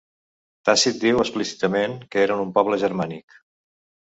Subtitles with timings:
[0.69, 3.41] Tàcit diu explícitament que eren un poble germànic.